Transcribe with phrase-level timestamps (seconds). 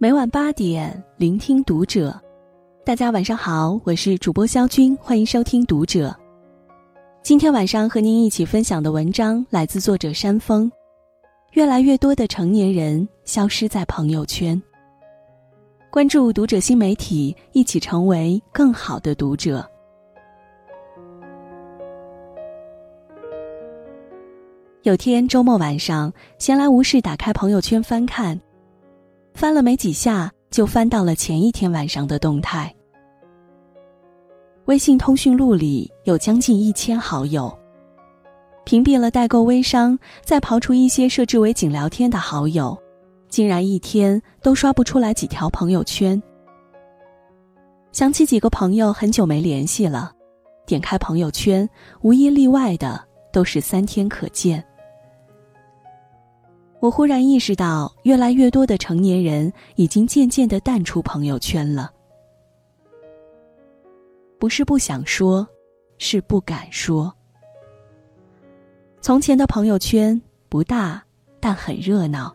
[0.00, 2.16] 每晚八点，聆听读者。
[2.84, 6.16] 大家晚上好，我是主播肖军，欢迎收听读者。
[7.20, 10.70] 今天晚上和您一起分享的文章来自作者山峰。
[11.54, 14.62] 越来越多的成年人消失在朋友圈。
[15.90, 19.68] 关注读者新媒体，一起成为更好的读者。
[24.84, 28.40] 有天周末晚上，闲来无事，打开朋友圈翻看。
[29.38, 32.74] 翻了没几下，就翻到了前一天晚上的动态。
[34.64, 37.56] 微信通讯录里有将近一千好友。
[38.64, 42.76] 屏蔽了代购微商，再刨除一些设置为仅聊天的好友，
[43.28, 46.20] 竟然一天都刷不出来几条朋友圈。
[47.92, 50.10] 想起几个朋友很久没联系了，
[50.66, 53.00] 点开朋友圈，无一例外的
[53.32, 54.64] 都是三天可见。
[56.80, 61.90] 我忽然意识到，越来越多的成年人已经渐渐的淡出朋友圈了。
[64.38, 65.46] 不是不想说，
[65.98, 67.12] 是不敢说。
[69.00, 71.02] 从前的朋友圈不大，
[71.40, 72.32] 但很热闹，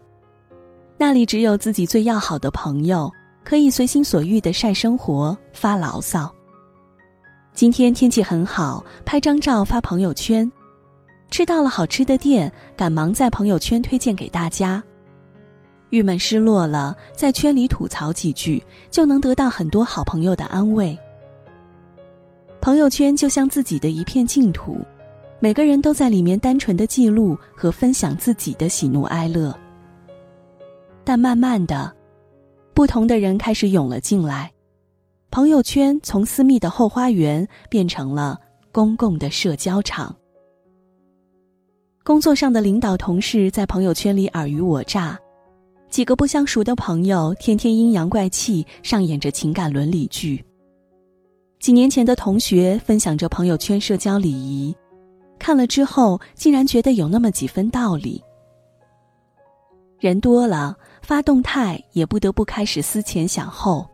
[0.98, 3.10] 那里只有自己最要好的朋友，
[3.46, 6.30] 可以随心所欲的晒生活、发牢骚。
[7.54, 10.52] 今天天气很好，拍张照发朋友圈。
[11.34, 14.84] 吃到了好吃的店，赶忙在朋友圈推荐给大家。
[15.90, 20.96] 郁闷失落了，在圈里吐槽几句，就能得到很多好朋友的安慰。
[22.62, 24.78] 朋友圈就像自己的一片净土，
[25.40, 29.52] 每个人都在里面单纯的记录和分享自己的喜怒哀乐。
[31.04, 31.92] 但慢慢的，
[32.76, 34.52] 不同的人开始涌了进来，
[35.32, 38.40] 朋友圈从私密的后花园变成了
[38.72, 40.16] 公共的社交场。
[42.04, 45.18] 工作上的领导同事在朋友圈里尔虞我诈，
[45.90, 50.44] 几个不相熟的朋友天天阴阳怪气，上演着情感伦理剧。
[51.62, 54.76] 几年前的同学分享着朋友圈社交礼仪，
[55.40, 58.22] 看了之后竟然觉得有那么几分道理。
[59.98, 63.88] 人多了，发动态也不得不开始思前想后，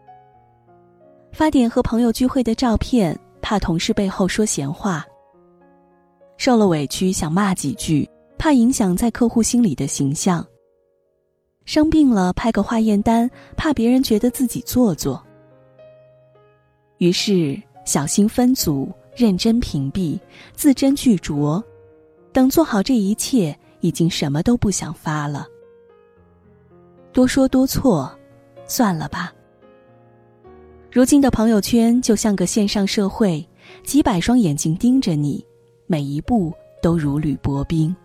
[1.31, 5.05] 发点和朋友聚会的照片，怕同事背后说闲话。
[6.39, 10.43] 受了委屈想骂几句，怕影响在客户心里的形象。
[11.65, 15.21] 生病了拍个化验单，怕别人觉得自己做作。
[16.97, 20.17] 于是小心分组，认真屏蔽，
[20.55, 21.61] 字斟句酌。
[22.31, 25.45] 等做好这一切，已经什么都不想发了。
[27.11, 28.09] 多说多错，
[28.65, 29.33] 算了吧。
[30.89, 33.45] 如今的朋友圈就像个线上社会，
[33.83, 35.45] 几百双眼睛盯着你。
[35.91, 37.95] 每一步都如履薄冰。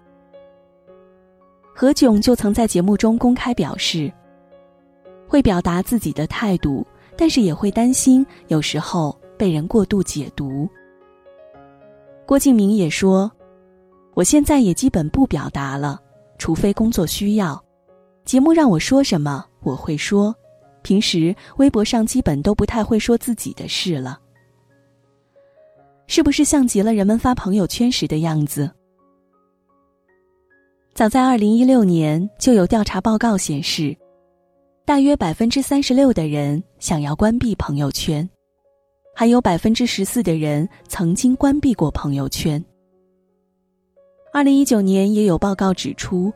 [1.75, 4.11] 何炅就曾在节目中公开表示，
[5.29, 10.67] 会表达自己的态度，但是也会担心有时候被人过度解读。
[12.25, 13.31] 郭敬明也说
[14.17, 16.01] ：“我现在也基本不表达了，
[16.39, 17.63] 除非工作需要，
[18.25, 20.35] 节目让我说什么我会说，
[20.81, 24.21] 平时微博上基本都不太会说自己的事了。”
[26.07, 28.71] 是不是像极了人们发朋友圈时的样子？
[30.95, 33.97] 早在二零一六年，就有调查报告显示，
[34.85, 38.29] 大约百分之三十六的人想要关闭朋友圈，
[39.15, 42.65] 还有百分之十四的人曾经关闭过朋友圈。
[44.33, 46.33] 二零一九年也有报告指出，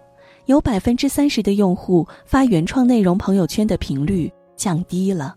[0.46, 5.36] 有百分之三十的用户发原创内容朋友圈的频率降低了。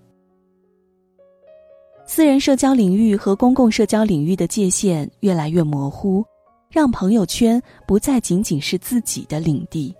[2.14, 6.26] 私人社交领域和公共社交领域的界限越来越模糊，
[6.70, 9.96] 让朋友圈不再仅仅是自己的领地。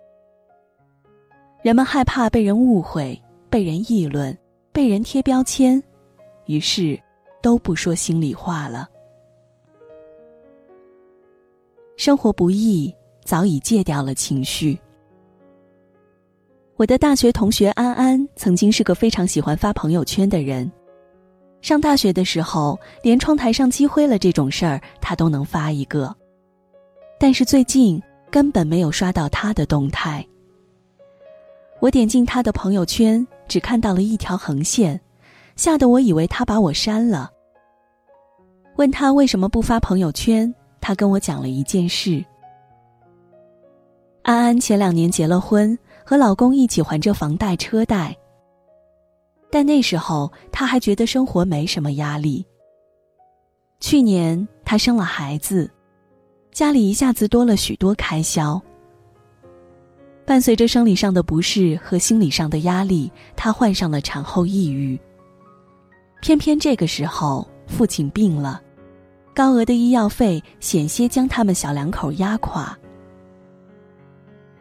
[1.62, 3.18] 人们害怕被人误会、
[3.50, 4.38] 被人议论、
[4.74, 5.82] 被人贴标签，
[6.48, 7.00] 于是
[7.42, 8.90] 都不说心里话了。
[11.96, 12.94] 生活不易，
[13.24, 14.78] 早已戒掉了情绪。
[16.76, 20.70] 我的大学同学安安曾经是个非常喜欢发朋友圈的人。
[21.62, 26.14] 上大学的时候，连窗台上积灰了这种事儿，他都能发一个。
[27.20, 30.26] 但是最近根本没有刷到他的动态。
[31.80, 35.00] 我点进他的朋友圈，只看到了一条横线，
[35.56, 37.30] 吓得我以为他把我删了。
[38.78, 42.24] 问他为什么不发朋友圈，他跟我讲了一件事：
[44.24, 48.16] 安安前两年结了婚，和老公一起还着房贷车贷。
[49.52, 52.46] 但那时候他还觉得生活没什么压力。
[53.80, 55.70] 去年他生了孩子，
[56.52, 58.62] 家里一下子多了许多开销。
[60.26, 64.98] 伴随着生理上的不适和心理上的压力，他患上了产后抑郁。
[66.22, 68.62] 偏偏这个时候，父亲病了，
[69.34, 72.78] 高额的医药费险些将他们小两口压垮。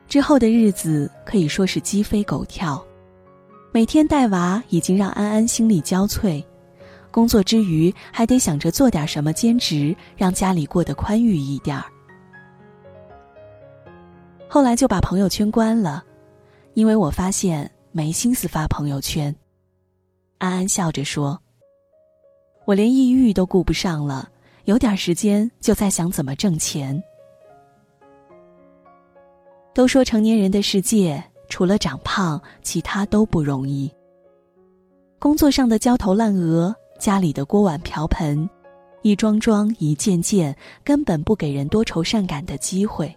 [0.08, 2.82] 之后的日子可以说是鸡飞狗跳，
[3.72, 6.44] 每天带娃已经让安安心力交瘁，
[7.12, 11.84] 工作之余还得想着做点什么兼职，让家里过得宽裕一点儿。
[14.49, 16.05] 后来就把朋友圈关了，
[16.75, 19.34] 因为我发现没心思发朋友圈。
[20.38, 21.40] 安安笑着说
[22.66, 24.28] ：“我连抑郁都顾不上了，
[24.64, 27.00] 有点时间就在想怎么挣钱。”
[29.73, 33.93] 都说成年人的世界，除了长胖，其他都不容易。
[35.19, 38.49] 工作上的焦头烂额，家里的锅碗瓢盆，
[39.02, 43.14] 一桩桩一件件，根本不给人多愁善感的机会。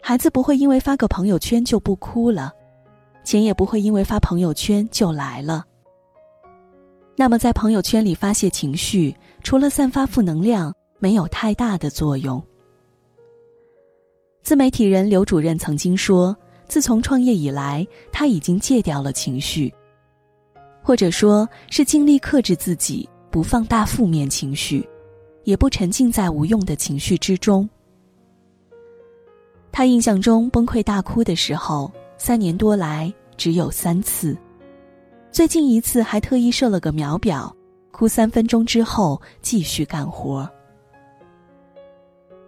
[0.00, 2.52] 孩子不会因为发个朋友圈就不哭了，
[3.24, 5.64] 钱也不会因为发朋友圈就来了。
[7.14, 12.42] 那么，在朋友圈里发泄情绪，除了散发负能量，没有太大的作用。
[14.42, 16.36] 自媒体人刘主任曾经说
[16.68, 19.72] ：“自从创业以来，他已经戒掉了情绪，
[20.82, 24.88] 或者说是尽力克制自己，不放大负面情绪，
[25.44, 27.68] 也不沉浸在无用的情绪之中。”
[29.70, 34.36] 他印象中崩溃大哭的时候，三年多来只有三次。
[35.30, 37.54] 最近一次还特意设了个秒表，
[37.90, 40.48] 哭三分钟之后继续干活。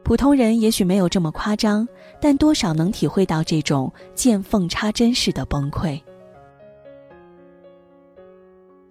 [0.04, 1.88] 普通人也许没有这么夸张，
[2.20, 6.00] 但多少能体会到这种见缝插针式的崩溃。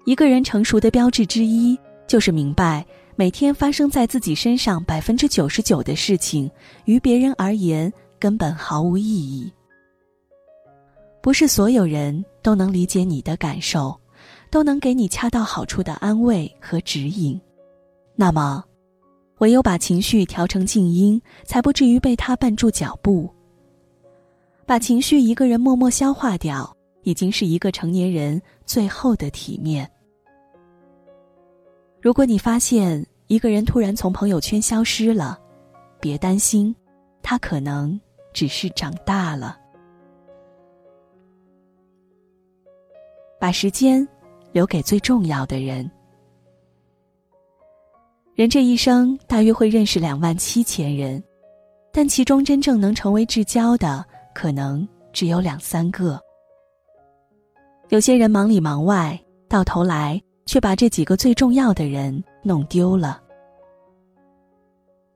[0.05, 6.51] 一个人成熟的标志之一，就是明白每天发生在自己身上百分之九十九的事情，
[6.85, 7.93] 于别人而言。
[8.19, 9.51] 根本毫无意义。
[11.21, 13.93] 不是所有人都能理解你的感受，
[14.49, 17.37] 都能给你恰到好处的安慰和指引。
[18.15, 18.63] 那么，
[19.43, 23.29] 唯有把情绪调成静音，才不至于被他绊住脚步。
[24.65, 29.85] 把情绪一个人默默消化掉，已经是一个成年人最后的体面。
[32.01, 35.37] 如果你发现一个人突然从朋友圈消失了，
[35.99, 36.73] 别担心，
[37.21, 37.99] 他可能。
[38.31, 39.59] 只是长大了，
[43.39, 44.07] 把时间
[44.51, 45.87] 留给最重要的人。
[48.35, 51.23] 人这一生大约会认识两万七千人，
[51.91, 54.03] 但其中真正能成为至交的，
[54.33, 56.19] 可能只有两三个。
[57.89, 63.21] 有些人忙里忙外，到头来却把这几个最重要的人弄丢了。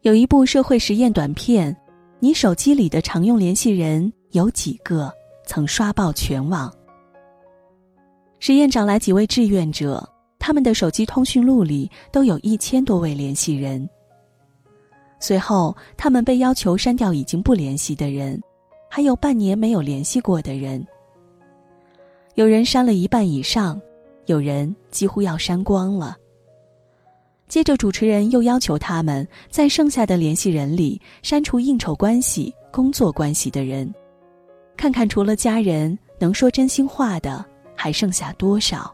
[0.01, 1.75] 有一部社会实验短片。
[2.19, 5.13] 你手机里的常用联系人有几个？
[5.45, 6.73] 曾刷爆全网。
[8.39, 10.03] 实验找来几位志愿者，
[10.39, 13.87] 他们的手机通讯录里都有一千多位联系人。
[15.19, 18.39] 随后，他们被要求删掉已经不联系的人，
[18.89, 20.85] 还有半年没有联系过的人。
[22.35, 23.81] 有人删了一半以上，
[24.27, 26.15] 有人几乎要删光了。
[27.47, 33.91] 接着，主持人又要求他们在剩下的联系人里删除应酬关系、工作关系的人，
[34.75, 38.93] 看看除了家人能说真心话的还剩下多少。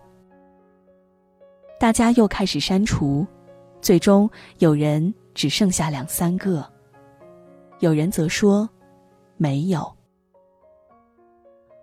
[1.84, 3.28] 大家又开始删除，
[3.82, 6.66] 最终有人只剩下两三个，
[7.82, 8.70] 有人则说
[9.36, 9.94] 没有。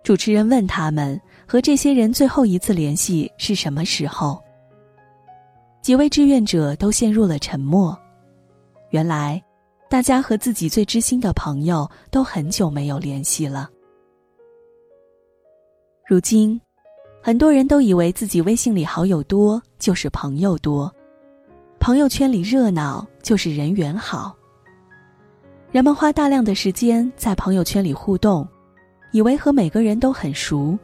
[0.01, 4.41] 主持人问他们和这些人最后一次联系是什么时候。
[5.83, 7.95] 几位志愿者都陷入了沉默。
[8.89, 9.39] 原来，
[9.87, 13.69] 大家和自己最知心的朋友都很久没有联系了。
[16.07, 16.59] 如今，
[17.23, 20.91] 很多人都以为自己微信里好友多就是朋友多，
[21.79, 24.35] 朋友圈里热闹就是人缘好。
[25.71, 28.47] 人们花大量的时间在朋友圈里互动，
[29.11, 30.75] 以为和每个人都很熟，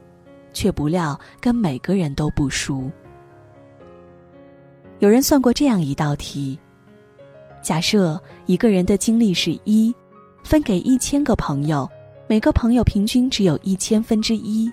[0.53, 2.88] 却不料跟每个人都不熟。
[5.00, 6.58] 有人算过这样一道题：
[7.63, 9.94] 假设一个人的精力是一，
[10.44, 11.89] 分给一千个朋友，
[12.27, 14.72] 每个朋友平均只有一千分之一。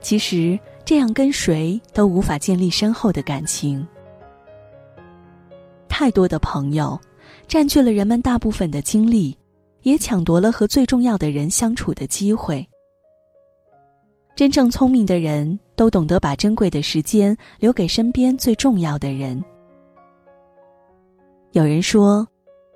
[0.00, 3.84] 其实这样跟谁都无法建立深厚的感情。
[5.88, 6.96] 太多的朋友，
[7.48, 9.36] 占据了人们大部分的精力，
[9.82, 12.64] 也抢夺了和最重要的人相处的机会。
[14.36, 19.42] 真正聪明的人都懂得把珍贵的时间留给身边最重要的人。
[21.50, 22.24] 有人说，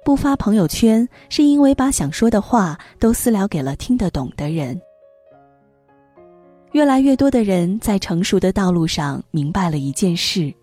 [0.04, 4.80] 不发朋友圈是因为把想说的话都私聊给了听得懂的人。
[6.72, 10.54] 越来越多的人在成熟的道路上明白了一件事：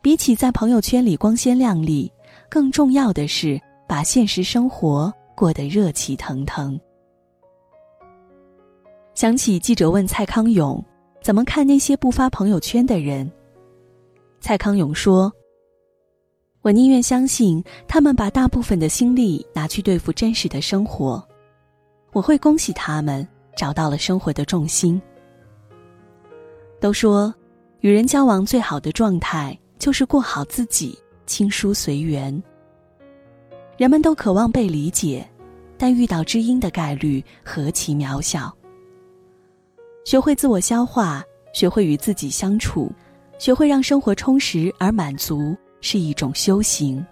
[0.00, 2.10] 比起在朋友圈里光鲜亮丽，
[2.48, 6.80] 更重要的是把现实生活过得热气腾腾。
[9.12, 10.82] 想起记者问蔡康永，
[11.22, 13.30] 怎么看那些不发朋友圈的人？
[14.40, 15.30] 蔡康永说
[16.62, 21.22] ：“我宁愿相信他们把大部分的心力拿去对付真实的生活，
[22.12, 25.00] 我会恭喜他们。”找到了生活的重心。
[26.80, 27.32] 都说，
[27.80, 32.42] 与人交往最好的状态就是过好自己，亲疏随缘。
[33.76, 35.26] 人们都渴望被理解，
[35.76, 38.54] 但遇到知音的概率何其渺小。
[40.04, 42.92] 学会自我消化，学会与自己相处，
[43.38, 47.04] 学会让生活充实而满足，是一种修行。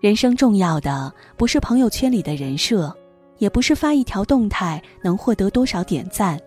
[0.00, 2.94] 人生重要的不是朋友圈里的人设。
[3.40, 6.38] 也不是发一条动态能获得多少点赞，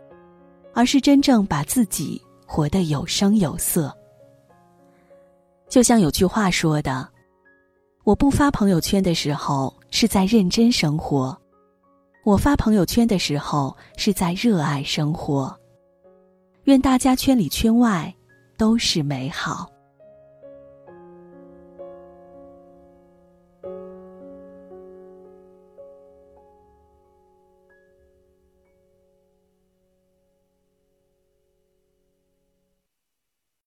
[0.73, 3.93] 而是真正把自己活得有声有色。
[5.67, 7.09] 就像有句话说的
[8.05, 11.35] ：“我不发朋友圈的时候是在认真生活，
[12.23, 15.53] 我发朋友圈的时候是在热爱生活。”
[16.65, 18.13] 愿大家圈里圈外
[18.55, 19.72] 都是美好。